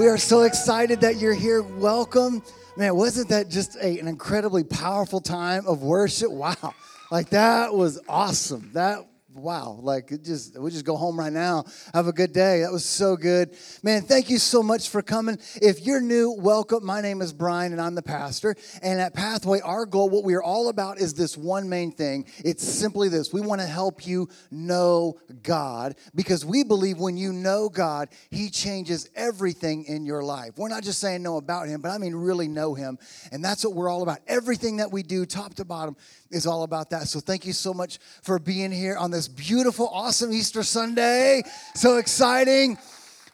[0.00, 1.62] We are so excited that you're here.
[1.62, 2.42] Welcome.
[2.76, 6.30] Man, wasn't that just a, an incredibly powerful time of worship?
[6.30, 6.74] Wow.
[7.10, 8.70] Like that was awesome.
[8.72, 9.04] That
[9.34, 11.64] wow, like just we just go home right now.
[11.94, 12.60] Have a good day.
[12.60, 13.56] That was so good.
[13.82, 15.38] Man, thank you so much for coming.
[15.62, 16.84] If you're new, welcome.
[16.84, 18.54] My name is Bryan and I'm the pastor.
[18.82, 22.26] And at Pathway, our goal, what we are all about is this one main thing.
[22.44, 23.32] It's simply this.
[23.32, 28.50] We want to help you know God because we believe when you know God, he
[28.50, 30.52] changes everything in your life.
[30.56, 32.98] We're not just saying know about him, but I mean really know him.
[33.32, 34.18] And that's what we're all about.
[34.26, 35.96] Everything that we do, top to bottom,
[36.30, 37.08] is all about that.
[37.08, 41.42] So thank you so much for being here on this beautiful, awesome Easter Sunday.
[41.74, 42.78] So exciting.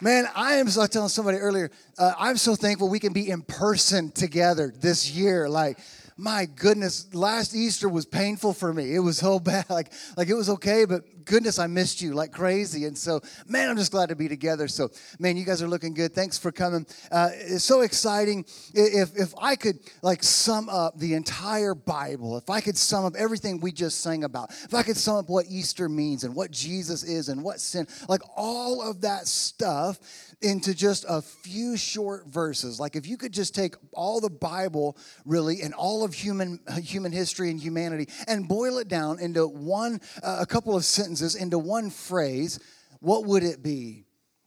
[0.00, 3.12] Man, I am, so I was telling somebody earlier, uh, I'm so thankful we can
[3.14, 5.48] be in person together this year.
[5.48, 5.78] Like,
[6.18, 8.94] my goodness, last Easter was painful for me.
[8.94, 9.68] It was so bad.
[9.70, 12.86] Like, like it was okay, but goodness, I missed you like crazy.
[12.86, 14.68] And so, man, I'm just glad to be together.
[14.68, 16.14] So, man, you guys are looking good.
[16.14, 16.86] Thanks for coming.
[17.10, 18.46] Uh, it's so exciting.
[18.72, 23.14] If, if I could like sum up the entire Bible, if I could sum up
[23.16, 26.50] everything we just sang about, if I could sum up what Easter means and what
[26.50, 29.98] Jesus is and what sin, like all of that stuff
[30.42, 32.78] into just a few short verses.
[32.78, 37.10] Like if you could just take all the Bible really and all of human human
[37.10, 41.58] history and humanity and boil it down into one uh, a couple of sentences into
[41.58, 42.58] one phrase,
[43.00, 44.04] what would it be?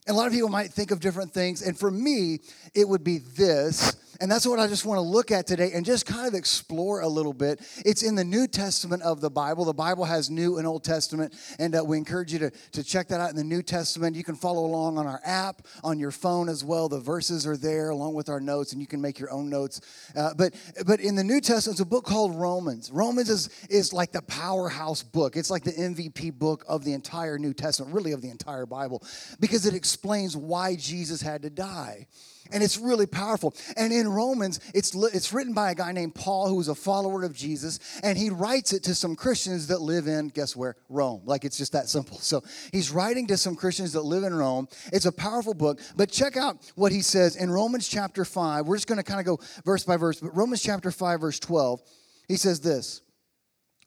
[0.08, 2.40] And a lot of people might think of different things and for me
[2.74, 5.86] it would be this and that's what I just want to look at today and
[5.86, 7.62] just kind of explore a little bit.
[7.86, 9.66] It's in the New Testament of the Bible.
[9.66, 13.08] The Bible has New and Old Testament, and uh, we encourage you to, to check
[13.10, 14.16] that out in the New Testament.
[14.16, 16.90] You can follow along on our app, on your phone as well.
[16.90, 19.82] The verses are there along with our notes, and you can make your own notes.
[20.16, 20.54] Uh, but,
[20.86, 22.92] but in the New Testament, it's a book called Romans.
[22.92, 27.38] Romans is, is like the powerhouse book, it's like the MVP book of the entire
[27.38, 29.04] New Testament, really of the entire Bible,
[29.40, 32.08] because it explains why Jesus had to die
[32.52, 33.56] and it's really powerful.
[33.78, 37.24] And in Romans, it's it's written by a guy named Paul who was a follower
[37.24, 41.22] of Jesus, and he writes it to some Christians that live in guess where Rome.
[41.26, 42.18] Like it's just that simple.
[42.20, 44.68] So he's writing to some Christians that live in Rome.
[44.92, 48.68] It's a powerful book, but check out what he says in Romans chapter five.
[48.68, 51.40] We're just going to kind of go verse by verse, but Romans chapter five, verse
[51.40, 51.82] twelve,
[52.28, 53.02] he says this: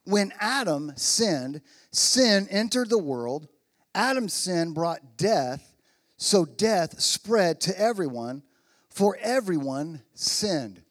[0.05, 3.47] When Adam sinned, sin entered the world.
[3.95, 5.71] Adam's sin brought death,
[6.17, 8.41] so death spread to everyone
[8.93, 10.82] for everyone sinned.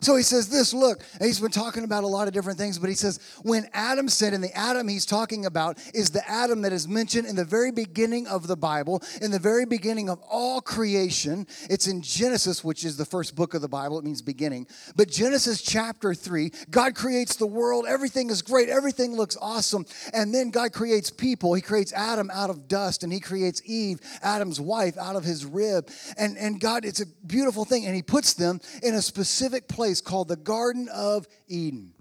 [0.00, 2.88] So he says this look, he's been talking about a lot of different things, but
[2.88, 6.72] he says, when Adam sinned, and the Adam he's talking about is the Adam that
[6.72, 10.60] is mentioned in the very beginning of the Bible, in the very beginning of all
[10.60, 11.46] creation.
[11.68, 14.66] It's in Genesis, which is the first book of the Bible, it means beginning.
[14.96, 19.84] But Genesis chapter 3, God creates the world, everything is great, everything looks awesome.
[20.14, 21.52] And then God creates people.
[21.54, 25.44] He creates Adam out of dust, and he creates Eve, Adam's wife, out of his
[25.44, 25.90] rib.
[26.16, 29.89] And, and God, it's a beautiful thing, and he puts them in a specific place
[29.90, 31.92] place called the Garden of Eden.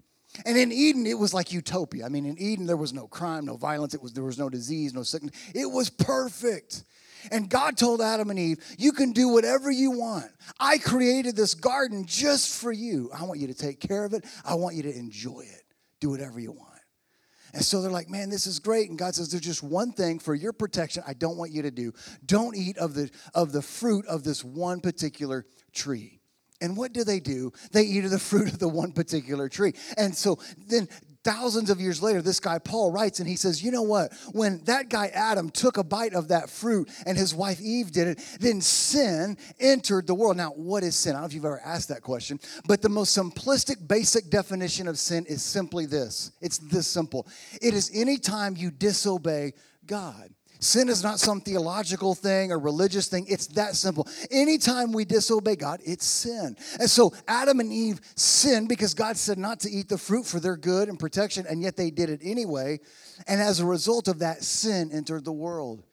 [0.46, 2.06] And in Eden, it was like utopia.
[2.06, 4.48] I mean, in Eden, there was no crime, no violence, it was, there was no
[4.48, 5.34] disease, no sickness.
[5.56, 6.84] It was perfect.
[7.32, 10.32] And God told Adam and Eve, You can do whatever you want.
[10.60, 13.10] I created this garden just for you.
[13.12, 15.64] I want you to take care of it, I want you to enjoy it.
[16.00, 16.70] Do whatever you want.
[17.52, 18.90] And so they're like, man, this is great.
[18.90, 21.72] And God says, there's just one thing for your protection I don't want you to
[21.72, 21.94] do.
[22.24, 26.19] Don't eat of the, of the fruit of this one particular tree.
[26.62, 27.53] And what do they do?
[27.72, 29.74] They eat of the fruit of the one particular tree.
[29.97, 30.88] And so then
[31.24, 34.14] thousands of years later, this guy Paul writes and he says, You know what?
[34.31, 38.08] When that guy Adam took a bite of that fruit and his wife Eve did
[38.08, 40.38] it, then sin entered the world.
[40.38, 41.12] Now, what is sin?
[41.12, 44.88] I don't know if you've ever asked that question, but the most simplistic, basic definition
[44.88, 47.28] of sin is simply this it's this simple
[47.62, 49.53] it is any time you disobey
[49.86, 50.34] God.
[50.59, 53.25] Sin is not some theological thing or religious thing.
[53.30, 54.08] It's that simple.
[54.30, 56.58] Anytime we disobey God, it's sin.
[56.79, 60.41] And so Adam and Eve sinned because God said not to eat the fruit for
[60.41, 62.79] their good and protection, and yet they did it anyway.
[63.26, 65.84] And as a result of that, sin entered the world.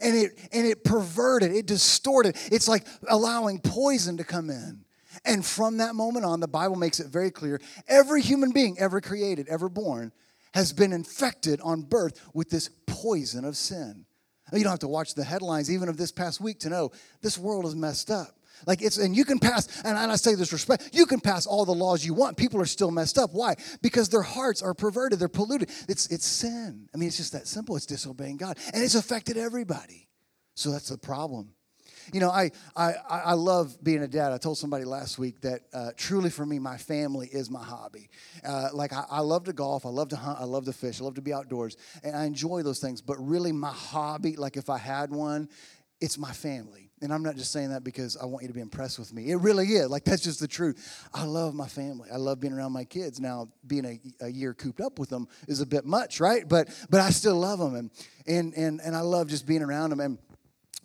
[0.00, 2.36] And it and it perverted, it distorted.
[2.50, 4.84] It's like allowing poison to come in.
[5.24, 9.00] And from that moment on, the Bible makes it very clear every human being ever
[9.00, 10.12] created, ever born,
[10.54, 14.05] has been infected on birth with this poison of sin.
[14.52, 16.92] Oh, you don't have to watch the headlines, even of this past week, to know
[17.20, 18.38] this world is messed up.
[18.66, 21.64] Like it's, and you can pass, and I say this respect, you can pass all
[21.64, 22.36] the laws you want.
[22.36, 23.30] People are still messed up.
[23.32, 23.56] Why?
[23.82, 25.70] Because their hearts are perverted, they're polluted.
[25.88, 26.88] It's, it's sin.
[26.94, 27.76] I mean, it's just that simple.
[27.76, 28.56] It's disobeying God.
[28.72, 30.08] And it's affected everybody.
[30.54, 31.50] So that's the problem.
[32.12, 34.32] You know, I, I, I love being a dad.
[34.32, 38.08] I told somebody last week that uh, truly for me, my family is my hobby.
[38.46, 41.00] Uh, like, I, I love to golf, I love to hunt, I love to fish,
[41.00, 43.00] I love to be outdoors, and I enjoy those things.
[43.00, 45.48] But really, my hobby, like if I had one,
[46.00, 46.90] it's my family.
[47.02, 49.30] And I'm not just saying that because I want you to be impressed with me.
[49.30, 49.88] It really is.
[49.90, 51.06] Like, that's just the truth.
[51.12, 52.08] I love my family.
[52.10, 53.20] I love being around my kids.
[53.20, 56.48] Now, being a, a year cooped up with them is a bit much, right?
[56.48, 57.74] But but I still love them.
[57.74, 57.90] And,
[58.26, 60.00] and, and, and I love just being around them.
[60.00, 60.18] And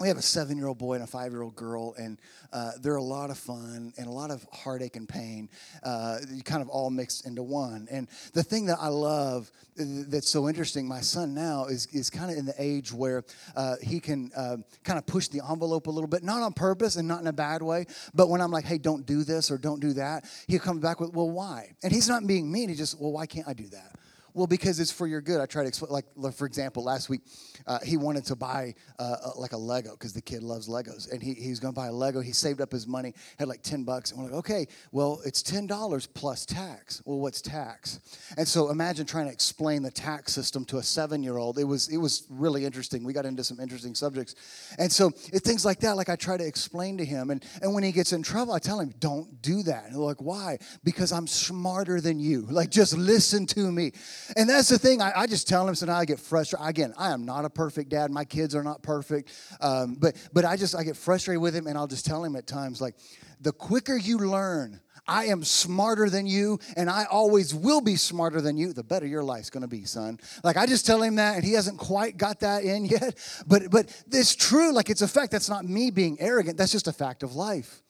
[0.01, 2.19] we have a seven year old boy and a five year old girl, and
[2.51, 5.48] uh, they're a lot of fun and a lot of heartache and pain,
[5.83, 7.88] uh, kind of all mixed into one.
[7.92, 12.09] And the thing that I love uh, that's so interesting, my son now is, is
[12.09, 13.24] kind of in the age where
[13.56, 16.95] uh, he can uh, kind of push the envelope a little bit, not on purpose
[16.95, 19.57] and not in a bad way, but when I'm like, hey, don't do this or
[19.57, 21.71] don't do that, he comes back with, well, why?
[21.83, 23.95] And he's not being mean, he just, well, why can't I do that?
[24.33, 25.42] Well, because it's for your good.
[25.42, 27.22] I try to explain, like, for example, last week,
[27.68, 31.12] uh, he wanted to buy uh, like a Lego because the kid loves Legos.
[31.12, 32.22] And he, he was going to buy a Lego.
[32.22, 34.12] He saved up his money, had like 10 bucks.
[34.12, 37.01] And we're like, okay, well, it's $10 plus tax.
[37.06, 38.00] Well, what's tax?
[38.38, 41.60] And so imagine trying to explain the tax system to a seven year old.
[41.60, 43.04] It was, it was really interesting.
[43.04, 44.36] We got into some interesting subjects.
[44.78, 47.30] And so it, things like that, like I try to explain to him.
[47.30, 49.86] And, and when he gets in trouble, I tell him, don't do that.
[49.86, 50.57] And they're like, why?
[50.83, 52.42] Because I'm smarter than you.
[52.50, 53.92] Like, just listen to me.
[54.35, 55.01] And that's the thing.
[55.01, 56.68] I, I just tell him, so now I get frustrated.
[56.68, 58.12] Again, I am not a perfect dad.
[58.12, 59.31] My kids are not perfect.
[59.59, 62.35] Um, but, but I just, I get frustrated with him, and I'll just tell him
[62.35, 62.95] at times, like,
[63.41, 68.39] the quicker you learn, I am smarter than you, and I always will be smarter
[68.39, 70.19] than you, the better your life's gonna be, son.
[70.44, 73.18] Like I just tell him that, and he hasn't quite got that in yet.
[73.47, 75.31] But but it's true, like it's a fact.
[75.31, 77.81] That's not me being arrogant, that's just a fact of life.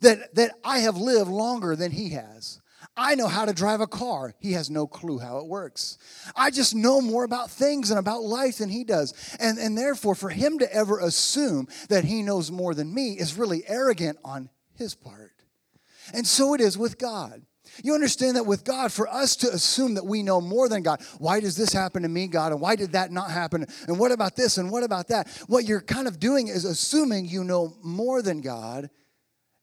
[0.00, 2.61] That that I have lived longer than he has.
[2.96, 4.34] I know how to drive a car.
[4.38, 5.96] He has no clue how it works.
[6.36, 9.14] I just know more about things and about life than he does.
[9.40, 13.38] And, and therefore, for him to ever assume that he knows more than me is
[13.38, 15.32] really arrogant on his part.
[16.12, 17.42] And so it is with God.
[17.82, 21.00] You understand that with God, for us to assume that we know more than God,
[21.18, 22.52] why does this happen to me, God?
[22.52, 23.64] And why did that not happen?
[23.88, 24.58] And what about this?
[24.58, 25.28] And what about that?
[25.46, 28.90] What you're kind of doing is assuming you know more than God.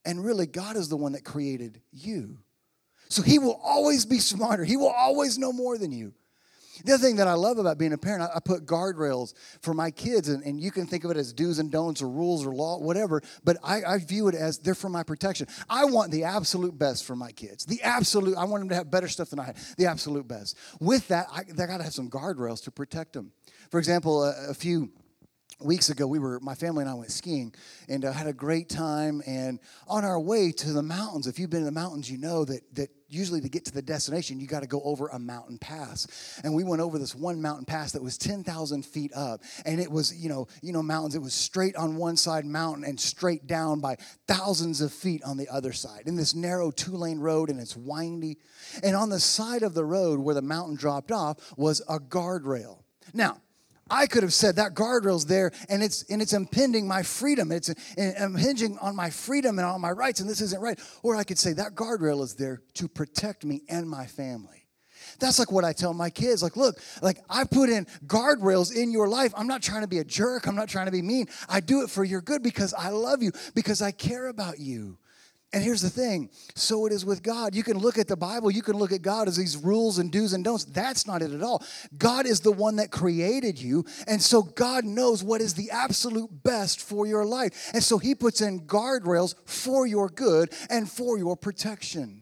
[0.06, 2.40] And really, God is the one that created you.
[3.10, 4.64] So he will always be smarter.
[4.64, 6.14] He will always know more than you.
[6.86, 9.74] The other thing that I love about being a parent, I, I put guardrails for
[9.74, 12.46] my kids, and, and, you can think of it as do's and don'ts or rules
[12.46, 15.48] or law, whatever, but I, I, view it as they're for my protection.
[15.70, 17.66] I want the absolute best for my kids.
[17.66, 20.58] The absolute, I want them to have better stuff than I had, the absolute best.
[20.80, 23.32] With that, I, I got to have some guardrails to protect them.
[23.72, 24.90] For example, a, a few
[25.62, 27.54] weeks ago we were my family and i went skiing
[27.90, 29.22] and uh, had a great time.
[29.26, 32.46] And on our way to the mountains if you've been in the mountains you know
[32.46, 35.58] that that usually to get to the destination you got to go over a mountain
[35.58, 36.40] pass.
[36.44, 39.42] And we went over this one mountain pass that was 10000 feet up.
[39.66, 42.86] And it was you know you know mountains it was straight on one side mountain
[42.86, 43.98] and straight down by
[44.28, 47.76] thousands of feet on the other side in this narrow two lane road and it's
[47.76, 48.38] windy.
[48.84, 52.84] And on the side of the road where the mountain dropped off was a guardrail.
[53.14, 53.42] Now
[53.90, 57.52] I could have said that guardrail's there and it's and it's impending my freedom.
[57.52, 60.80] It's impinging on my freedom and on my rights, and this isn't right.
[61.04, 64.66] Or I could say that guardrail is there to protect me and my family.
[65.20, 66.44] That's like what I tell my kids.
[66.44, 69.34] Like, look, like I put in guardrails in your life.
[69.36, 70.48] I'm not trying to be a jerk.
[70.48, 71.28] I'm not trying to be mean.
[71.48, 74.98] I do it for your good because I love you, because I care about you.
[75.52, 77.56] And here's the thing so it is with God.
[77.56, 80.12] You can look at the Bible, you can look at God as these rules and
[80.12, 80.66] do's and don'ts.
[80.66, 81.64] That's not it at all.
[81.98, 83.86] God is the one that created you.
[84.08, 87.72] And so God knows what is the absolute best for your life.
[87.74, 92.22] And so He puts in guardrails for your good and for your protection.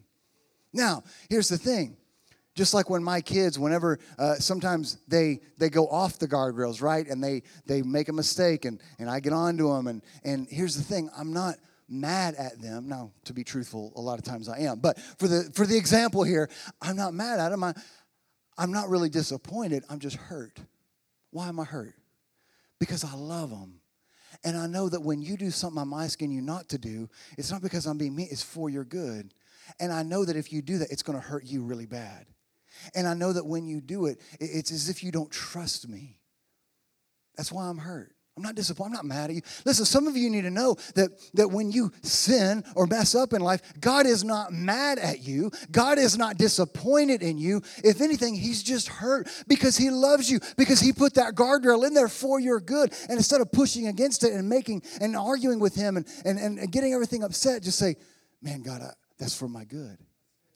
[0.71, 1.97] Now, here's the thing.
[2.55, 7.07] Just like when my kids, whenever uh, sometimes they they go off the guardrails, right,
[7.07, 10.75] and they they make a mistake, and and I get onto them, and and here's
[10.75, 11.57] the thing, I'm not
[11.89, 12.87] mad at them.
[12.87, 14.79] Now, to be truthful, a lot of times I am.
[14.79, 16.49] But for the for the example here,
[16.81, 17.63] I'm not mad at them.
[17.63, 17.73] I,
[18.57, 19.83] I'm not really disappointed.
[19.89, 20.59] I'm just hurt.
[21.31, 21.93] Why am I hurt?
[22.79, 23.81] Because I love them.
[24.43, 27.51] And I know that when you do something I'm asking you not to do, it's
[27.51, 29.33] not because I'm being mean, it's for your good.
[29.79, 32.25] And I know that if you do that, it's going to hurt you really bad.
[32.93, 36.19] And I know that when you do it, it's as if you don't trust me.
[37.35, 38.13] That's why I'm hurt.
[38.37, 38.99] I'm not disappointed.
[38.99, 39.41] I'm not mad at you.
[39.65, 43.33] Listen, some of you need to know that, that when you sin or mess up
[43.33, 45.49] in life, God is not mad at you.
[45.71, 47.63] God is not disappointed in you.
[47.83, 51.95] If anything, He's just hurt because He loves you, because He put that guardrail in
[51.95, 52.93] there for your good.
[53.09, 56.71] And instead of pushing against it and making and arguing with Him and, and, and
[56.71, 57.95] getting everything upset, just say,
[58.39, 59.97] Man, God, I, that's for my good.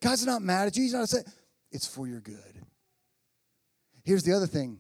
[0.02, 0.84] God's not mad at you.
[0.84, 1.26] He's not upset.
[1.72, 2.62] It's for your good.
[4.04, 4.80] Here's the other thing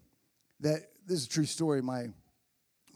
[0.60, 1.81] that this is a true story.
[1.81, 2.08] My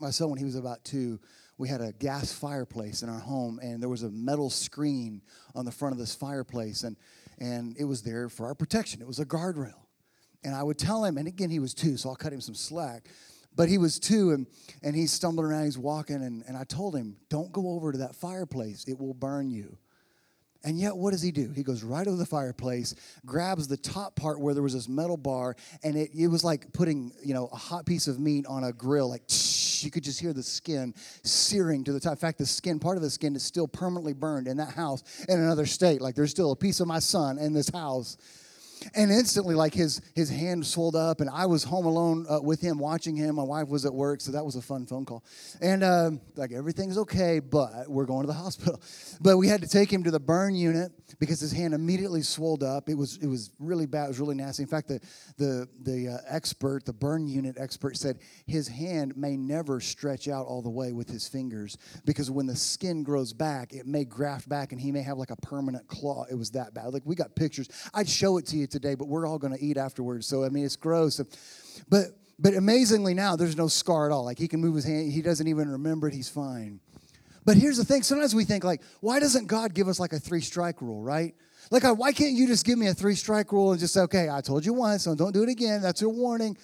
[0.00, 1.18] my son, when he was about two,
[1.58, 5.22] we had a gas fireplace in our home, and there was a metal screen
[5.54, 6.96] on the front of this fireplace, and
[7.38, 9.00] and it was there for our protection.
[9.00, 9.86] It was a guardrail,
[10.44, 12.54] and I would tell him, and again he was two, so I'll cut him some
[12.54, 13.08] slack.
[13.54, 14.46] But he was two, and,
[14.82, 17.98] and he's stumbling around, he's walking, and, and I told him, Don't go over to
[17.98, 19.78] that fireplace, it will burn you.
[20.66, 21.52] And yet, what does he do?
[21.54, 25.16] He goes right over the fireplace, grabs the top part where there was this metal
[25.16, 25.54] bar,
[25.84, 28.72] and it, it was like putting, you know, a hot piece of meat on a
[28.72, 29.08] grill.
[29.08, 30.92] Like, shh, you could just hear the skin
[31.22, 32.14] searing to the top.
[32.14, 35.04] In fact, the skin, part of the skin is still permanently burned in that house
[35.28, 36.00] in another state.
[36.00, 38.18] Like, there's still a piece of my son in this house
[38.94, 42.60] and instantly like his his hand swelled up and i was home alone uh, with
[42.60, 43.36] him watching him.
[43.36, 45.24] My wife was at work so that was a fun phone call.
[45.60, 48.80] And um, like everything's okay but we're going to the hospital.
[49.20, 52.62] But we had to take him to the burn unit because his hand immediately swelled
[52.62, 52.88] up.
[52.88, 54.62] It was it was really bad it was really nasty.
[54.62, 55.00] In fact the
[55.38, 60.46] the the uh, expert the burn unit expert said his hand may never stretch out
[60.46, 64.48] all the way with his fingers because when the skin grows back it may graft
[64.48, 66.26] back and he may have like a permanent claw.
[66.30, 66.92] It was that bad.
[66.92, 67.68] Like we got pictures.
[67.94, 70.26] I'd show it to you today, but we're all going to eat afterwards.
[70.26, 71.20] So, I mean, it's gross.
[71.88, 72.06] But,
[72.38, 74.24] but amazingly now, there's no scar at all.
[74.24, 76.80] Like he can move his hand, he doesn't even remember it, he's fine.
[77.44, 80.18] But here's the thing sometimes we think, like, why doesn't God give us like a
[80.18, 81.34] three strike rule, right?
[81.70, 84.28] Like, why can't you just give me a three strike rule and just say, okay,
[84.30, 85.80] I told you once, so don't do it again.
[85.80, 86.56] That's your warning.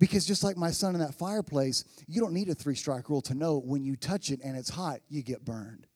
[0.00, 3.22] Because just like my son in that fireplace, you don't need a three strike rule
[3.22, 5.86] to know when you touch it and it's hot, you get burned.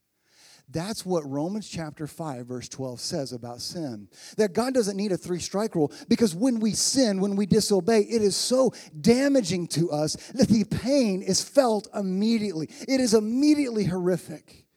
[0.70, 4.08] That's what Romans chapter 5, verse 12 says about sin.
[4.36, 8.00] That God doesn't need a three strike rule because when we sin, when we disobey,
[8.00, 12.68] it is so damaging to us that the pain is felt immediately.
[12.86, 14.67] It is immediately horrific.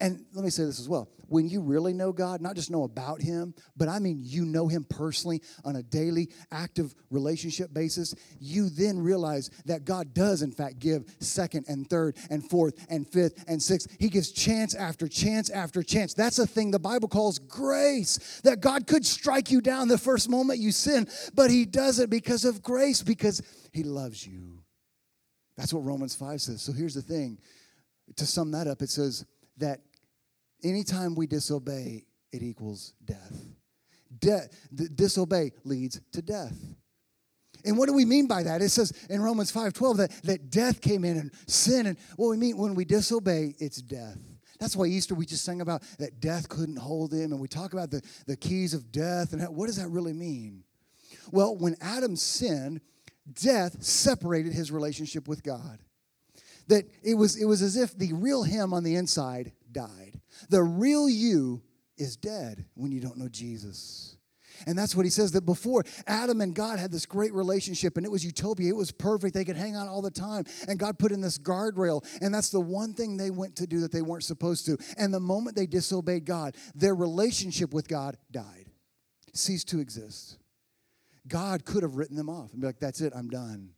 [0.00, 2.84] And let me say this as well when you really know God, not just know
[2.84, 8.14] about Him, but I mean you know Him personally on a daily, active relationship basis,
[8.38, 13.08] you then realize that God does, in fact, give second and third and fourth and
[13.08, 13.96] fifth and sixth.
[13.98, 16.12] He gives chance after chance after chance.
[16.12, 20.28] That's a thing the Bible calls grace, that God could strike you down the first
[20.28, 23.40] moment you sin, but He does it because of grace, because
[23.72, 24.58] He loves you.
[25.56, 26.60] That's what Romans 5 says.
[26.60, 27.38] So here's the thing
[28.16, 29.24] to sum that up, it says
[29.58, 29.80] that
[30.62, 33.44] anytime we disobey, it equals death.
[34.18, 34.48] De-
[34.94, 36.56] disobey leads to death.
[37.64, 38.60] And what do we mean by that?
[38.60, 41.86] It says in Romans 5:12 that, that death came in and sin.
[41.86, 44.18] And what we mean when we disobey, it's death.
[44.58, 47.72] That's why Easter we just sang about that death couldn't hold him, and we talk
[47.72, 49.32] about the, the keys of death.
[49.32, 50.64] And what does that really mean?
[51.30, 52.80] Well, when Adam sinned,
[53.32, 55.80] death separated his relationship with God.
[56.68, 60.20] That it was, it was as if the real him on the inside died.
[60.48, 61.62] The real you
[61.96, 64.16] is dead when you don't know Jesus.
[64.66, 68.06] And that's what he says that before Adam and God had this great relationship and
[68.06, 68.68] it was utopia.
[68.68, 69.34] It was perfect.
[69.34, 70.44] They could hang out all the time.
[70.68, 72.04] And God put in this guardrail.
[72.20, 74.78] And that's the one thing they went to do that they weren't supposed to.
[74.96, 78.66] And the moment they disobeyed God, their relationship with God died,
[79.32, 80.38] ceased to exist.
[81.26, 83.70] God could have written them off and be like, that's it, I'm done.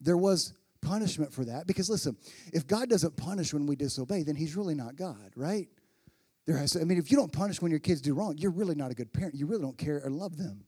[0.00, 2.16] There was punishment for that because listen,
[2.52, 5.68] if God doesn't punish when we disobey, then he's really not God, right?
[6.46, 8.50] There has, to, I mean, if you don't punish when your kids do wrong, you're
[8.50, 9.34] really not a good parent.
[9.34, 10.64] You really don't care or love them.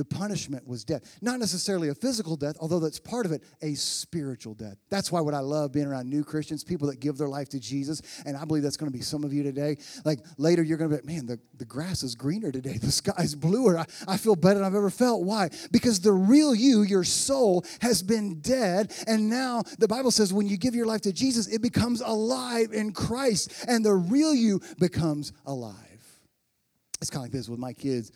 [0.00, 1.18] The punishment was death.
[1.20, 4.78] Not necessarily a physical death, although that's part of it, a spiritual death.
[4.88, 7.60] That's why what I love being around new Christians, people that give their life to
[7.60, 9.76] Jesus, and I believe that's going to be some of you today.
[10.06, 12.78] Like later, you're going to be, like, man, the, the grass is greener today.
[12.78, 13.76] The sky is bluer.
[13.76, 15.22] I, I feel better than I've ever felt.
[15.22, 15.50] Why?
[15.70, 18.94] Because the real you, your soul, has been dead.
[19.06, 22.72] And now the Bible says when you give your life to Jesus, it becomes alive
[22.72, 25.76] in Christ, and the real you becomes alive.
[27.02, 28.12] It's kind of like this with my kids.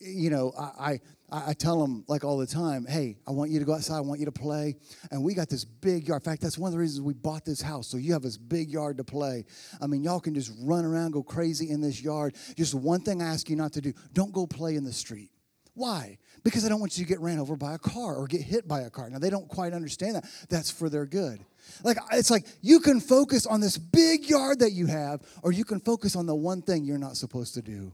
[0.00, 3.58] You know, I, I I, tell them like all the time, hey, I want you
[3.58, 4.76] to go outside, I want you to play.
[5.10, 6.22] And we got this big yard.
[6.22, 7.86] In fact, that's one of the reasons we bought this house.
[7.86, 9.44] So you have this big yard to play.
[9.80, 12.34] I mean, y'all can just run around, go crazy in this yard.
[12.56, 15.30] Just one thing I ask you not to do don't go play in the street.
[15.74, 16.18] Why?
[16.42, 18.66] Because I don't want you to get ran over by a car or get hit
[18.66, 19.08] by a car.
[19.10, 20.24] Now, they don't quite understand that.
[20.48, 21.44] That's for their good.
[21.84, 25.64] Like, it's like you can focus on this big yard that you have, or you
[25.64, 27.92] can focus on the one thing you're not supposed to do.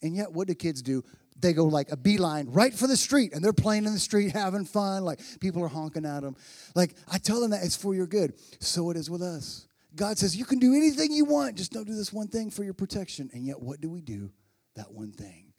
[0.00, 1.04] And yet, what do kids do?
[1.38, 4.32] They go like a beeline right for the street and they're playing in the street
[4.34, 6.34] having fun like people are honking at them
[6.74, 8.34] like i tell them that it's for your good.
[8.60, 9.66] So it is with us.
[9.94, 12.64] God says you can do anything you want just don't do this one thing for
[12.64, 13.30] your protection.
[13.32, 14.30] And yet what do we do?
[14.74, 15.52] That one thing.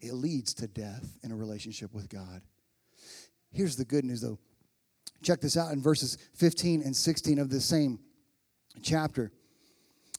[0.00, 2.42] It leads to death in a relationship with god.
[3.52, 4.38] Here's the good news though.
[5.22, 7.98] Check this out in verses 15 and 16 of the same
[8.82, 9.32] chapter.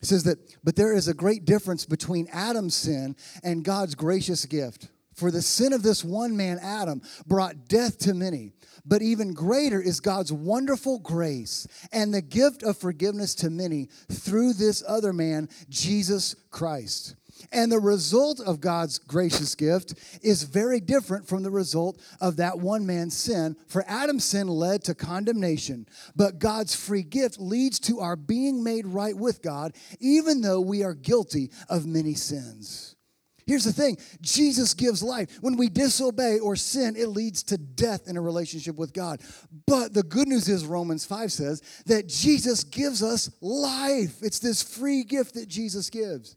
[0.02, 4.46] It says that, but there is a great difference between Adam's sin and God's gracious
[4.46, 4.90] gift.
[5.14, 8.54] For the sin of this one man, Adam, brought death to many.
[8.86, 14.54] But even greater is God's wonderful grace and the gift of forgiveness to many through
[14.54, 17.16] this other man, Jesus Christ.
[17.52, 22.60] And the result of God's gracious gift is very different from the result of that
[22.60, 23.56] one man's sin.
[23.68, 28.86] For Adam's sin led to condemnation, but God's free gift leads to our being made
[28.86, 32.96] right with God, even though we are guilty of many sins.
[33.46, 35.38] Here's the thing Jesus gives life.
[35.42, 39.22] When we disobey or sin, it leads to death in a relationship with God.
[39.68, 44.22] But the good news is, Romans 5 says that Jesus gives us life.
[44.22, 46.36] It's this free gift that Jesus gives.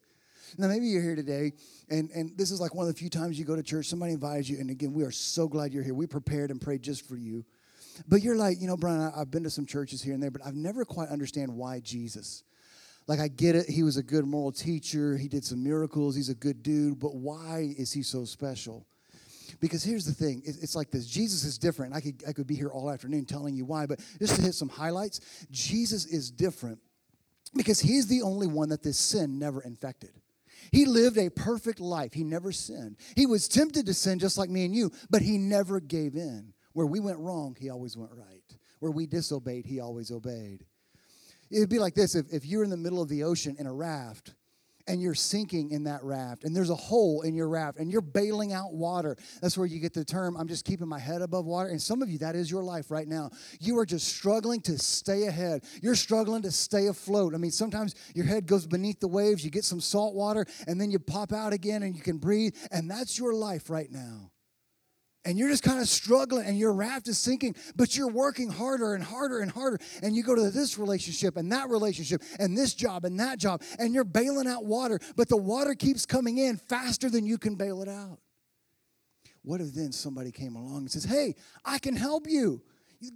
[0.56, 1.52] Now, maybe you're here today,
[1.90, 4.12] and, and this is like one of the few times you go to church, somebody
[4.12, 5.94] invites you, and again, we are so glad you're here.
[5.94, 7.44] We prepared and prayed just for you.
[8.08, 10.42] But you're like, you know, Bryan, I've been to some churches here and there, but
[10.44, 12.44] I've never quite understand why Jesus.
[13.06, 13.68] Like, I get it.
[13.68, 15.16] He was a good moral teacher.
[15.16, 16.16] He did some miracles.
[16.16, 16.98] He's a good dude.
[16.98, 18.86] But why is he so special?
[19.60, 21.94] Because here's the thing it's like this Jesus is different.
[21.94, 24.54] I could, I could be here all afternoon telling you why, but just to hit
[24.54, 25.20] some highlights,
[25.50, 26.78] Jesus is different
[27.54, 30.10] because he's the only one that this sin never infected.
[30.72, 32.14] He lived a perfect life.
[32.14, 32.96] He never sinned.
[33.16, 36.52] He was tempted to sin just like me and you, but he never gave in.
[36.72, 38.42] Where we went wrong, he always went right.
[38.80, 40.64] Where we disobeyed, he always obeyed.
[41.50, 43.72] It'd be like this if, if you're in the middle of the ocean in a
[43.72, 44.34] raft
[44.86, 48.00] and you're sinking in that raft and there's a hole in your raft and you're
[48.00, 49.16] bailing out water.
[49.40, 51.70] That's where you get the term i'm just keeping my head above water.
[51.70, 53.30] And some of you that is your life right now.
[53.60, 55.64] You are just struggling to stay ahead.
[55.82, 57.34] You're struggling to stay afloat.
[57.34, 60.80] I mean sometimes your head goes beneath the waves you get some salt water and
[60.80, 64.30] then you pop out again and you can breathe and that's your life right now
[65.24, 68.94] and you're just kind of struggling and your raft is sinking, but you're working harder
[68.94, 69.78] and harder and harder.
[70.02, 73.62] And you go to this relationship and that relationship and this job and that job,
[73.78, 77.54] and you're bailing out water, but the water keeps coming in faster than you can
[77.54, 78.18] bail it out.
[79.42, 82.62] What if then somebody came along and says, Hey, I can help you?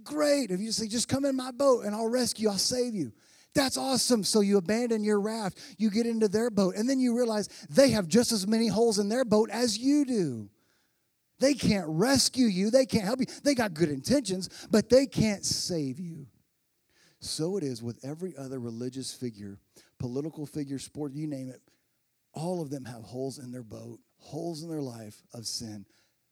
[0.03, 0.51] Great.
[0.51, 3.11] If you say, Just come in my boat and I'll rescue I'll save you.
[3.55, 4.23] That's awesome.
[4.23, 7.89] So you abandon your raft, you get into their boat, and then you realize they
[7.89, 10.49] have just as many holes in their boat as you do.
[11.39, 13.25] They can't rescue you, they can't help you.
[13.43, 16.27] They got good intentions, but they can't save you.
[17.21, 19.57] So it is with every other religious figure,
[19.99, 21.61] political figure, sport, you name it.
[22.33, 25.85] All of them have holes in their boat, holes in their life of sin,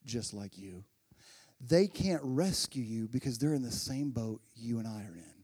[0.05, 0.83] just like you.
[1.59, 5.36] They can't rescue you because they're in the same boat you and I are in.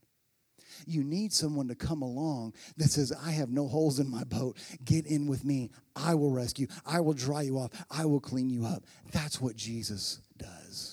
[0.85, 4.57] You need someone to come along that says, I have no holes in my boat.
[4.83, 5.71] Get in with me.
[5.95, 6.67] I will rescue.
[6.85, 7.71] I will dry you off.
[7.91, 8.83] I will clean you up.
[9.11, 10.92] That's what Jesus does.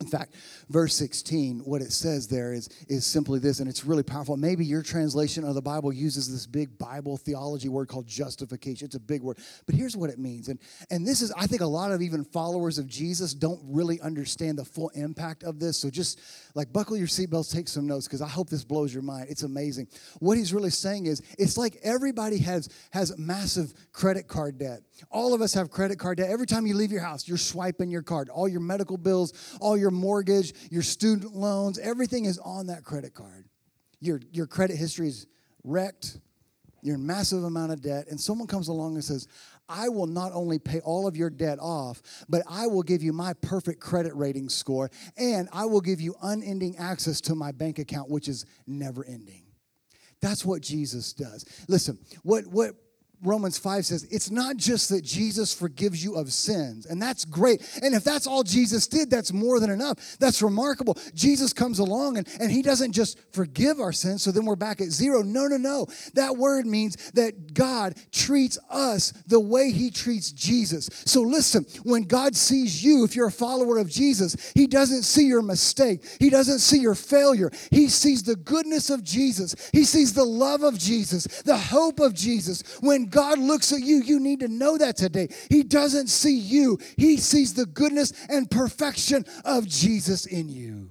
[0.00, 0.34] In fact,
[0.70, 4.34] verse 16, what it says there is, is simply this, and it's really powerful.
[4.38, 8.86] Maybe your translation of the Bible uses this big Bible theology word called justification.
[8.86, 9.36] It's a big word,
[9.66, 10.48] but here's what it means.
[10.48, 10.58] And,
[10.90, 14.56] and this is, I think, a lot of even followers of Jesus don't really understand
[14.56, 15.76] the full impact of this.
[15.76, 16.18] So just
[16.54, 19.26] like buckle your seatbelts, take some notes, because I hope this blows your mind.
[19.28, 19.88] It's amazing.
[20.20, 24.80] What he's really saying is, it's like everybody has, has massive credit card debt.
[25.10, 26.30] All of us have credit card debt.
[26.30, 28.28] Every time you leave your house, you're swiping your card.
[28.28, 33.14] All your medical bills, all your mortgage, your student loans, everything is on that credit
[33.14, 33.46] card.
[34.00, 35.26] Your, your credit history is
[35.64, 36.18] wrecked.
[36.82, 38.06] You're in massive amount of debt.
[38.08, 39.28] And someone comes along and says,
[39.68, 43.12] I will not only pay all of your debt off, but I will give you
[43.12, 47.78] my perfect credit rating score, and I will give you unending access to my bank
[47.78, 49.44] account, which is never ending.
[50.20, 51.44] That's what Jesus does.
[51.68, 52.74] Listen, what, what
[53.22, 57.60] Romans 5 says it's not just that Jesus forgives you of sins, and that's great.
[57.82, 60.16] And if that's all Jesus did, that's more than enough.
[60.18, 60.96] That's remarkable.
[61.14, 64.80] Jesus comes along and, and he doesn't just forgive our sins, so then we're back
[64.80, 65.22] at zero.
[65.22, 65.86] No, no, no.
[66.14, 70.88] That word means that God treats us the way he treats Jesus.
[71.04, 75.26] So listen, when God sees you, if you're a follower of Jesus, he doesn't see
[75.26, 77.50] your mistake, he doesn't see your failure.
[77.70, 82.14] He sees the goodness of Jesus, he sees the love of Jesus, the hope of
[82.14, 82.62] Jesus.
[82.80, 85.28] When God looks at you, you need to know that today.
[85.48, 90.90] He doesn't see you, He sees the goodness and perfection of Jesus in you.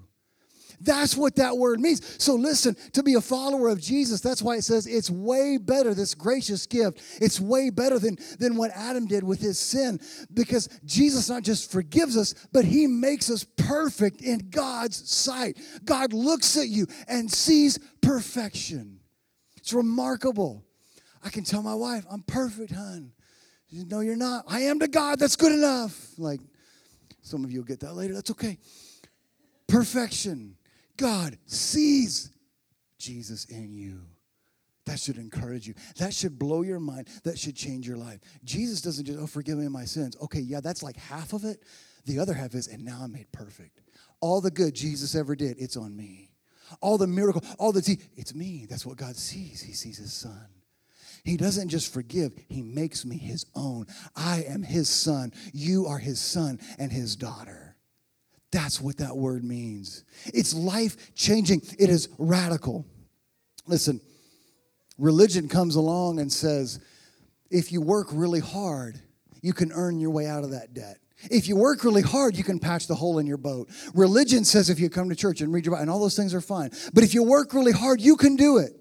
[0.82, 2.24] That's what that word means.
[2.24, 5.94] So listen, to be a follower of Jesus, that's why it says it's way better,
[5.94, 7.02] this gracious gift.
[7.22, 10.00] It's way better than, than what Adam did with his sin.
[10.34, 15.58] Because Jesus not just forgives us, but he makes us perfect in God's sight.
[15.84, 19.00] God looks at you and sees perfection.
[19.58, 20.64] It's remarkable.
[21.24, 23.12] I can tell my wife, I'm perfect, hon.
[23.72, 24.46] Said, no, you're not.
[24.48, 25.20] I am to God.
[25.20, 26.18] That's good enough.
[26.18, 26.40] Like,
[27.22, 28.14] some of you will get that later.
[28.14, 28.58] That's okay.
[29.68, 30.56] Perfection.
[30.98, 32.32] God sees
[32.98, 34.02] Jesus in you.
[34.86, 35.76] That should encourage you.
[35.98, 37.10] That should blow your mind.
[37.24, 38.20] That should change your life.
[38.44, 40.18] Jesus doesn't just, oh, forgive me my sins.
[40.20, 41.64] Okay, yeah, that's like half of it.
[42.06, 43.82] The other half is, and now I'm made perfect.
[44.20, 46.32] All the good Jesus ever did, it's on me.
[46.82, 48.66] All the miracle, all the, it's me.
[48.68, 49.62] That's what God sees.
[49.62, 50.48] He sees his son.
[51.24, 53.86] He doesn't just forgive, He makes me His own.
[54.16, 55.34] I am His son.
[55.54, 57.76] You are His son and His daughter.
[58.52, 60.04] That's what that word means.
[60.34, 62.86] It's life changing, it is radical.
[63.68, 64.02] Listen,
[64.98, 66.80] religion comes along and says,
[67.52, 69.00] if you work really hard,
[69.42, 70.98] you can earn your way out of that debt.
[71.30, 73.70] If you work really hard, you can patch the hole in your boat.
[73.94, 76.34] Religion says if you come to church and read your Bible, and all those things
[76.34, 76.72] are fine.
[76.94, 78.79] But if you work really hard, you can do it.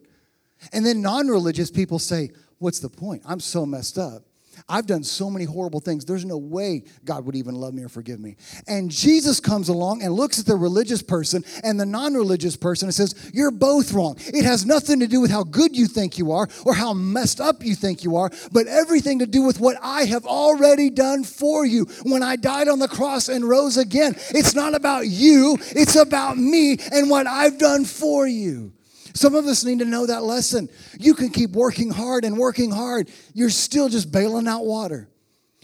[0.72, 3.22] And then non religious people say, What's the point?
[3.24, 4.24] I'm so messed up.
[4.68, 6.04] I've done so many horrible things.
[6.04, 8.36] There's no way God would even love me or forgive me.
[8.66, 12.88] And Jesus comes along and looks at the religious person and the non religious person
[12.88, 14.16] and says, You're both wrong.
[14.18, 17.40] It has nothing to do with how good you think you are or how messed
[17.40, 21.24] up you think you are, but everything to do with what I have already done
[21.24, 24.14] for you when I died on the cross and rose again.
[24.30, 28.72] It's not about you, it's about me and what I've done for you.
[29.18, 30.68] Some of us need to know that lesson.
[30.96, 35.08] You can keep working hard and working hard, you're still just bailing out water.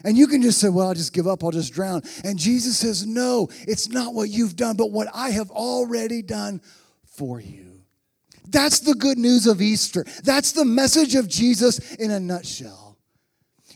[0.05, 2.03] And you can just say, Well, I'll just give up, I'll just drown.
[2.25, 6.62] And Jesus says, No, it's not what you've done, but what I have already done
[7.05, 7.81] for you.
[8.49, 10.05] That's the good news of Easter.
[10.25, 12.84] That's the message of Jesus in a nutshell.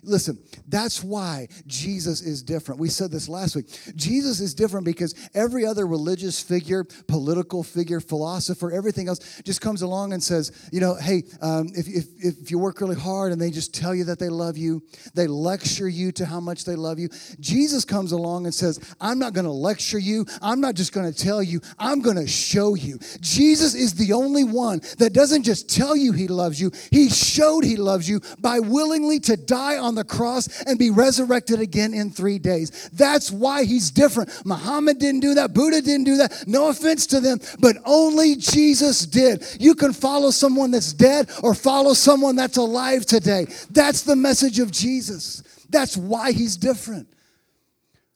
[0.03, 2.81] Listen, that's why Jesus is different.
[2.81, 3.67] We said this last week.
[3.97, 9.83] Jesus is different because every other religious figure, political figure, philosopher, everything else just comes
[9.83, 13.41] along and says, you know, hey, um, if, if, if you work really hard and
[13.41, 14.83] they just tell you that they love you,
[15.15, 17.09] they lecture you to how much they love you.
[17.41, 20.27] Jesus comes along and says, I'm not going to lecture you.
[20.43, 21.61] I'm not just going to tell you.
[21.79, 22.99] I'm going to show you.
[23.21, 27.65] Jesus is the only one that doesn't just tell you he loves you, he showed
[27.65, 32.11] he loves you by willingly to die on the cross and be resurrected again in
[32.11, 32.89] three days.
[32.93, 34.31] That's why he's different.
[34.47, 36.45] Muhammad didn't do that, Buddha didn't do that.
[36.47, 39.45] No offense to them, but only Jesus did.
[39.61, 43.47] You can follow someone that's dead or follow someone that's alive today.
[43.71, 45.43] That's the message of Jesus.
[45.69, 47.09] That's why he's different.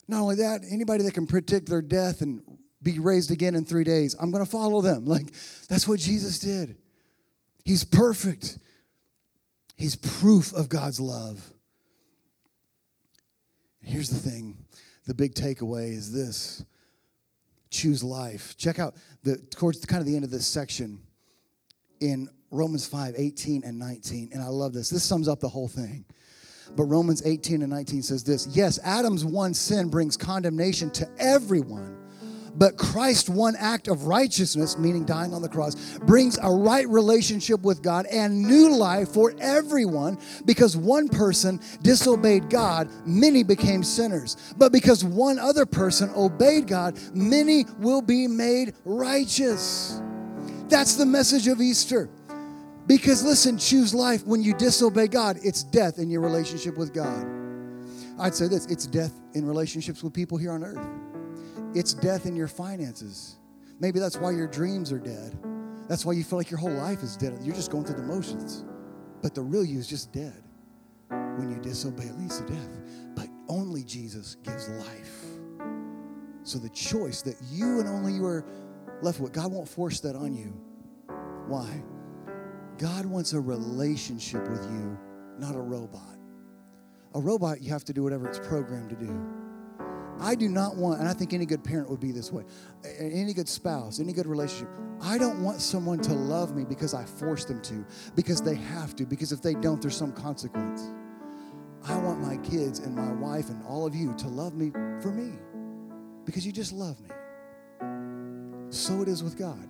[0.09, 2.43] Not only that, anybody that can predict their death and
[2.83, 5.07] be raised again in three days, I'm going to follow them.
[5.07, 5.33] Like,
[5.69, 6.77] that's what Jesus did.
[7.65, 8.59] He's perfect.
[9.77, 11.53] He's proof of God's love.
[13.83, 14.57] Here's the thing
[15.07, 16.65] the big takeaway is this
[17.71, 18.57] choose life.
[18.57, 21.01] Check out the towards kind of the end of this section
[22.01, 24.31] in Romans 5 18 and 19.
[24.33, 24.91] And I love this.
[24.91, 26.05] This sums up the whole thing.
[26.77, 32.02] But Romans 18 and 19 says this Yes, Adam's one sin brings condemnation to everyone
[32.55, 37.63] but Christ's one act of righteousness, meaning dying on the cross, brings a right relationship
[37.63, 44.55] with God and new life for everyone because one person disobeyed God, many became sinners.
[44.57, 50.01] But because one other person obeyed God, many will be made righteous.
[50.69, 52.09] That's the message of Easter.
[52.87, 54.27] Because listen, choose life.
[54.27, 57.27] When you disobey God, it's death in your relationship with God.
[58.19, 61.12] I'd say this it's death in relationships with people here on earth.
[61.75, 63.37] It's death in your finances.
[63.81, 65.37] Maybe that's why your dreams are dead.
[65.89, 67.39] That's why you feel like your whole life is dead.
[67.43, 68.65] You're just going through the motions.
[69.23, 70.43] But the real you is just dead.
[71.09, 72.79] When you disobey, it leads to death.
[73.15, 75.25] But only Jesus gives life.
[76.43, 78.45] So the choice that you and only you are
[79.01, 80.53] left with, God won't force that on you.
[81.47, 81.83] Why?
[82.79, 84.99] God wants a relationship with you,
[85.39, 86.19] not a robot.
[87.15, 89.42] A robot, you have to do whatever it's programmed to do.
[90.23, 92.45] I do not want, and I think any good parent would be this way,
[92.99, 94.69] any good spouse, any good relationship.
[95.03, 98.95] I don't want someone to love me because I force them to, because they have
[98.97, 100.93] to, because if they don't, there's some consequence.
[101.89, 105.11] I want my kids and my wife and all of you to love me for
[105.11, 105.33] me,
[106.25, 107.09] because you just love me.
[108.71, 109.69] So it is with God.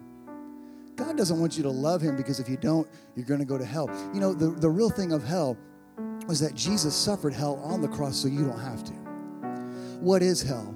[0.96, 2.86] God doesn't want you to love him because if you don't,
[3.16, 3.88] you're going to go to hell.
[4.12, 5.56] You know, the, the real thing of hell
[6.28, 9.01] was that Jesus suffered hell on the cross so you don't have to.
[10.02, 10.74] What is hell?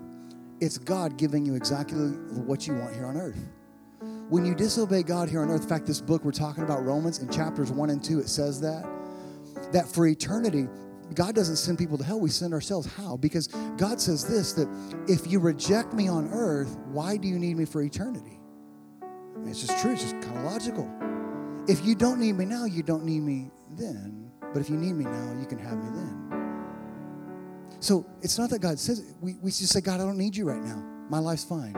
[0.60, 2.10] It's God giving you exactly
[2.46, 3.48] what you want here on earth.
[4.28, 7.18] When you disobey God here on earth, in fact, this book we're talking about, Romans,
[7.18, 8.88] in chapters 1 and 2, it says that,
[9.72, 10.68] that for eternity,
[11.12, 12.86] God doesn't send people to hell, we send ourselves.
[12.86, 13.16] How?
[13.16, 14.68] Because God says this that
[15.08, 18.38] if you reject me on earth, why do you need me for eternity?
[19.02, 20.88] I mean, it's just true, it's just kind of logical.
[21.66, 24.30] If you don't need me now, you don't need me then.
[24.40, 26.25] But if you need me now, you can have me then.
[27.80, 30.44] So it's not that God says, we, we just say, God, I don't need you
[30.46, 30.82] right now.
[31.08, 31.76] My life's fine.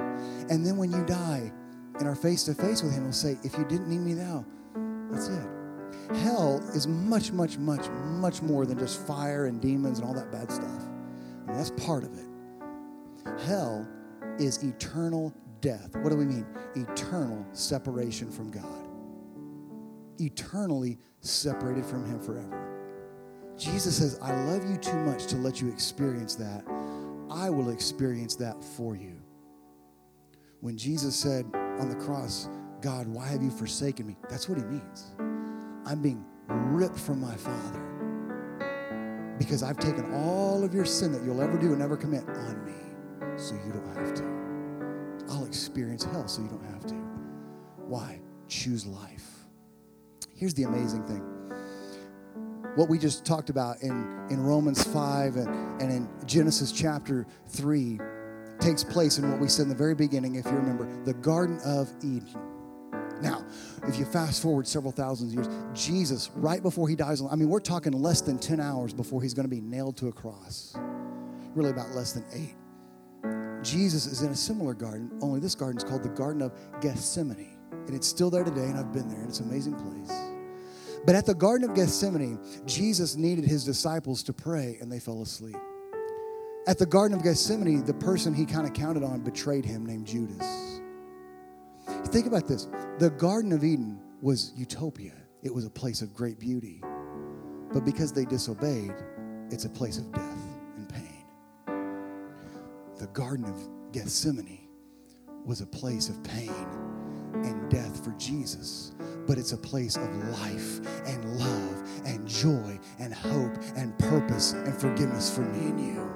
[0.48, 1.52] And then when you die
[1.98, 4.44] and are face to face with Him, we'll say, if you didn't need me now,
[5.10, 5.48] that's it.
[6.22, 10.32] Hell is much, much, much, much more than just fire and demons and all that
[10.32, 10.64] bad stuff.
[10.64, 12.24] I mean, that's part of it.
[13.46, 13.86] Hell
[14.38, 15.94] is eternal death.
[15.96, 16.46] What do we mean?
[16.76, 18.88] Eternal separation from God.
[20.18, 22.67] Eternally separated from Him forever.
[23.58, 26.64] Jesus says, I love you too much to let you experience that.
[27.30, 29.20] I will experience that for you.
[30.60, 32.48] When Jesus said on the cross,
[32.80, 34.16] God, why have you forsaken me?
[34.30, 35.12] That's what He means.
[35.84, 37.84] I'm being ripped from my Father
[39.38, 42.64] because I've taken all of your sin that you'll ever do and ever commit on
[42.64, 42.72] me
[43.36, 45.32] so you don't have to.
[45.32, 46.94] I'll experience hell so you don't have to.
[47.86, 48.20] Why?
[48.48, 49.46] Choose life.
[50.34, 51.37] Here's the amazing thing.
[52.78, 53.90] What we just talked about in,
[54.30, 57.98] in Romans 5 and, and in Genesis chapter 3
[58.60, 61.58] takes place in what we said in the very beginning, if you remember, the Garden
[61.64, 62.38] of Eden.
[63.20, 63.44] Now,
[63.88, 67.58] if you fast forward several thousand years, Jesus, right before he dies, I mean, we're
[67.58, 70.76] talking less than 10 hours before he's going to be nailed to a cross.
[71.56, 72.54] Really, about less than eight.
[73.64, 77.58] Jesus is in a similar garden, only this garden is called the Garden of Gethsemane.
[77.72, 80.27] And it's still there today, and I've been there, and it's an amazing place.
[81.06, 85.22] But at the Garden of Gethsemane, Jesus needed his disciples to pray, and they fell
[85.22, 85.56] asleep.
[86.66, 90.06] At the Garden of Gethsemane, the person he kind of counted on betrayed him, named
[90.06, 90.80] Judas.
[92.08, 96.38] Think about this the Garden of Eden was utopia, it was a place of great
[96.38, 96.82] beauty.
[97.72, 98.94] But because they disobeyed,
[99.50, 100.38] it's a place of death
[100.76, 101.24] and pain.
[102.98, 104.68] the Garden of Gethsemane
[105.44, 106.87] was a place of pain
[107.34, 108.94] and death for Jesus,
[109.26, 114.74] but it's a place of life and love and joy and hope and purpose and
[114.74, 116.10] forgiveness for me and you.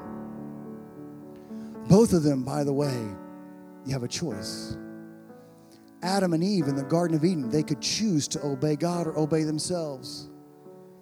[1.88, 2.96] Both of them, by the way,
[3.85, 4.77] you have a choice.
[6.03, 9.16] Adam and Eve in the Garden of Eden, they could choose to obey God or
[9.18, 10.29] obey themselves.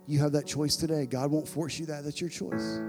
[0.07, 1.07] You have that choice today.
[1.07, 2.05] God won't force you that.
[2.05, 2.81] That's your choice.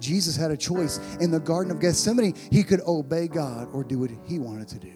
[0.00, 0.98] Jesus had a choice.
[1.20, 4.78] In the Garden of Gethsemane, he could obey God or do what he wanted to
[4.78, 4.92] do.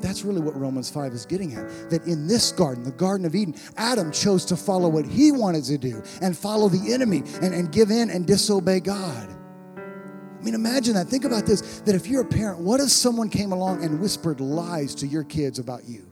[0.00, 1.90] That's really what Romans 5 is getting at.
[1.90, 5.64] That in this garden, the Garden of Eden, Adam chose to follow what he wanted
[5.64, 9.28] to do and follow the enemy and, and give in and disobey God.
[9.76, 11.08] I mean, imagine that.
[11.08, 14.40] Think about this that if you're a parent, what if someone came along and whispered
[14.40, 16.08] lies to your kids about you?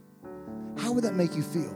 [0.78, 1.74] How would that make you feel?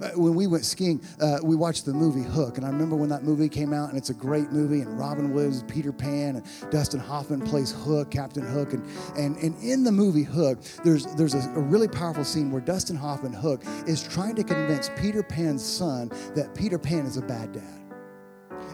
[0.00, 3.08] Uh, when we went skiing, uh, we watched the movie Hook, and I remember when
[3.08, 6.70] that movie came out, and it's a great movie, and Robin Williams, Peter Pan, and
[6.70, 11.34] Dustin Hoffman plays Hook, Captain Hook, and and, and in the movie Hook, there's there's
[11.34, 15.64] a, a really powerful scene where Dustin Hoffman Hook is trying to convince Peter Pan's
[15.64, 17.80] son that Peter Pan is a bad dad,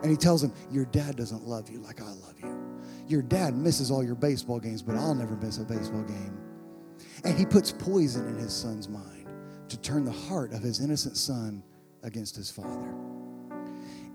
[0.02, 2.60] and he tells him, "Your dad doesn't love you like I love you.
[3.06, 6.38] Your dad misses all your baseball games, but I'll never miss a baseball game."
[7.24, 9.13] And he puts poison in his son's mind
[9.68, 11.62] to turn the heart of his innocent son
[12.02, 12.94] against his father.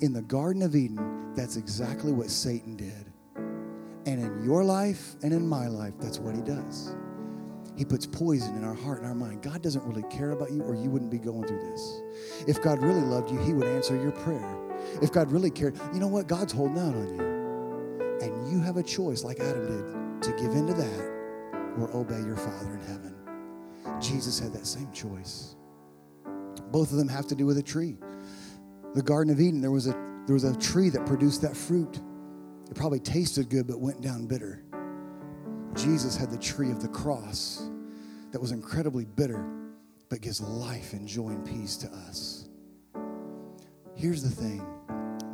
[0.02, 3.12] In the Garden of Eden, that's exactly what Satan did.
[4.06, 6.96] And in your life and in my life, that's what he does.
[7.76, 9.42] He puts poison in our heart and our mind.
[9.42, 12.02] God doesn't really care about you, or you wouldn't be going through this.
[12.48, 14.58] If God really loved you, he would answer your prayer.
[15.02, 16.28] If God really cared, you know what?
[16.28, 18.20] God's holding out on you.
[18.22, 21.20] And you have a choice, like Adam did, to give in to that
[21.78, 23.18] or obey your Father in heaven.
[23.99, 25.56] Jesus had that same choice.
[26.71, 27.97] Both of them have to do with a tree.
[28.95, 29.93] The Garden of Eden, there was a
[30.25, 31.99] there was a tree that produced that fruit.
[32.69, 34.63] It probably tasted good but went down bitter.
[35.73, 37.69] Jesus had the tree of the cross
[38.32, 39.43] that was incredibly bitter
[40.10, 42.47] but gives life and joy and peace to us.
[43.95, 44.60] Here's the thing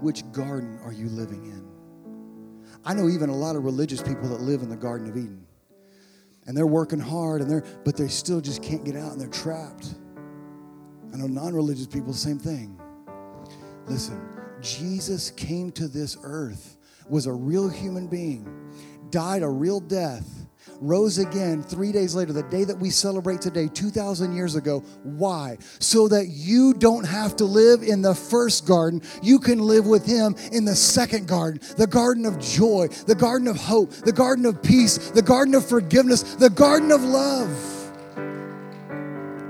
[0.01, 1.65] which garden are you living in?
[2.83, 5.45] I know even a lot of religious people that live in the Garden of Eden
[6.47, 9.27] and they're working hard and they're but they still just can't get out and they're
[9.27, 9.95] trapped.
[11.13, 12.79] I know non-religious people same thing.
[13.87, 14.21] Listen
[14.65, 16.77] jesus came to this earth
[17.07, 18.71] was a real human being
[19.11, 20.44] died a real death
[20.79, 24.79] rose again three days later, the day that we celebrate today, 2,000 years ago.
[25.03, 25.57] Why?
[25.79, 29.01] So that you don't have to live in the first garden.
[29.21, 33.47] You can live with Him in the second garden, the garden of joy, the garden
[33.47, 37.71] of hope, the garden of peace, the garden of forgiveness, the garden of love.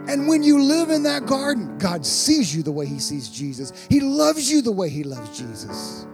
[0.08, 3.88] And when you live in that garden, God sees you the way He sees Jesus.
[3.90, 6.06] He loves you the way He loves Jesus.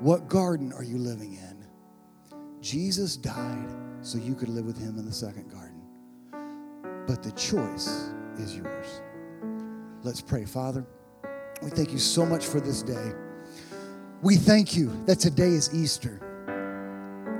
[0.00, 1.64] What garden are you living in?
[2.60, 5.80] Jesus died so you could live with him in the second garden.
[7.06, 9.00] But the choice is yours.
[10.02, 10.44] Let's pray.
[10.44, 10.84] Father,
[11.62, 13.12] we thank you so much for this day.
[14.20, 16.20] We thank you that today is Easter,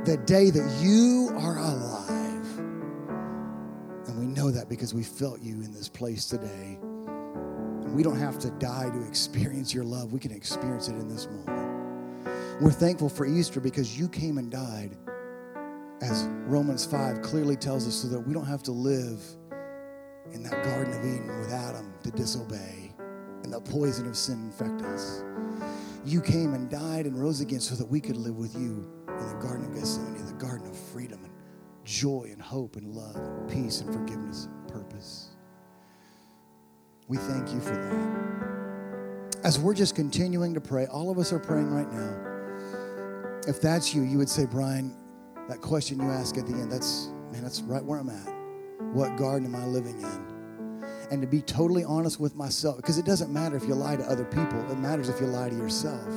[0.05, 2.59] the day that you are alive.
[4.09, 6.79] And we know that because we felt you in this place today.
[7.92, 10.12] We don't have to die to experience your love.
[10.12, 12.61] We can experience it in this moment.
[12.61, 14.96] We're thankful for Easter because you came and died,
[16.03, 19.23] as Romans 5 clearly tells us, so that we don't have to live
[20.33, 22.93] in that Garden of Eden with Adam to disobey
[23.45, 25.23] and the poison of sin infect us.
[26.05, 29.29] You came and died and rose again so that we could live with you in
[29.29, 31.33] the Garden of Gethsemane, the Garden of freedom and
[31.85, 35.29] joy and hope and love and peace and forgiveness and purpose.
[37.07, 39.38] We thank you for that.
[39.45, 43.41] As we're just continuing to pray, all of us are praying right now.
[43.47, 44.97] If that's you, you would say, Bryan,
[45.49, 48.95] that question you ask at the end, that's, man, that's right where I'm at.
[48.95, 50.87] What garden am I living in?
[51.11, 54.05] And to be totally honest with myself, because it doesn't matter if you lie to
[54.05, 56.09] other people, it matters if you lie to yourself.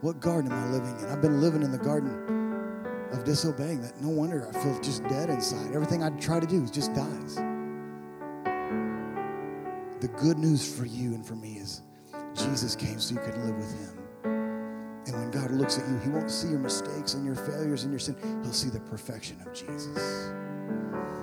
[0.00, 1.06] What garden am I living in?
[1.06, 2.10] I've been living in the garden
[3.12, 4.00] of disobeying that.
[4.00, 5.74] No wonder I feel just dead inside.
[5.74, 7.36] Everything I try to do just dies.
[10.00, 11.82] The good news for you and for me is
[12.34, 13.97] Jesus came so you could live with him.
[15.18, 17.92] And when God looks at you, he won't see your mistakes and your failures and
[17.92, 18.16] your sin.
[18.42, 20.32] He'll see the perfection of Jesus.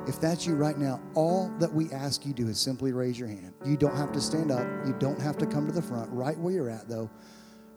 [0.07, 3.17] If that's you right now, all that we ask you to do is simply raise
[3.17, 3.53] your hand.
[3.65, 4.67] You don't have to stand up.
[4.85, 6.11] You don't have to come to the front.
[6.11, 7.09] Right where you're at, though,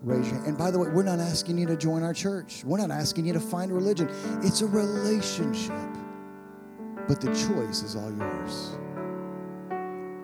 [0.02, 0.48] raise your hand.
[0.48, 2.64] And by the way, we're not asking you to join our church.
[2.64, 4.10] We're not asking you to find religion.
[4.42, 5.72] It's a relationship.
[7.06, 8.76] But the choice is all yours.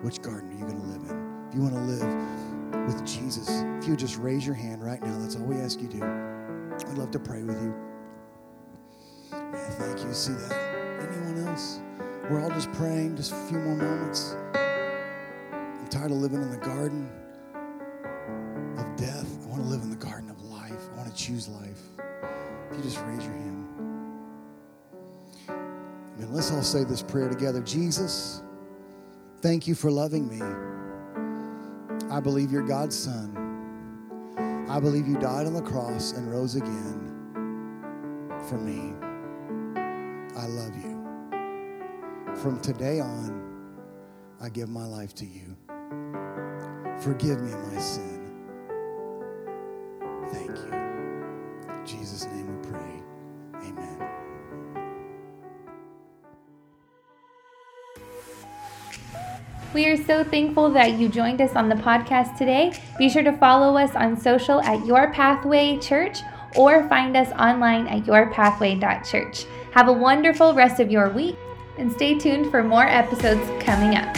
[0.03, 1.47] Which garden are you going to live in?
[1.49, 2.44] If you want to live
[2.85, 3.49] with Jesus,
[3.79, 6.03] if you just raise your hand right now, that's all we ask you to do.
[6.03, 7.73] I'd love to pray with you.
[9.31, 10.13] Man, thank you.
[10.13, 10.51] See that?
[11.01, 11.79] Anyone else?
[12.29, 14.35] We're all just praying, just a few more moments.
[14.53, 17.09] I'm tired of living in the garden
[18.77, 19.27] of death.
[19.43, 20.89] I want to live in the garden of life.
[20.93, 21.81] I want to choose life.
[22.71, 23.67] If you just raise your hand.
[25.49, 26.33] Amen.
[26.33, 27.61] Let's all say this prayer together.
[27.61, 28.41] Jesus,
[29.41, 30.41] thank you for loving me.
[32.15, 33.35] I believe you're God's son.
[34.69, 37.11] I believe you died on the cross and rose again
[38.47, 38.93] for me.
[40.37, 41.03] I love you.
[42.37, 43.81] From today on,
[44.39, 45.57] I give my life to you.
[47.01, 48.14] Forgive me my sin.
[59.75, 62.71] We are so thankful that you joined us on the podcast today.
[62.97, 66.19] Be sure to follow us on social at Your Pathway Church
[66.55, 69.45] or find us online at yourpathway.church.
[69.73, 71.35] Have a wonderful rest of your week
[71.77, 74.15] and stay tuned for more episodes coming up.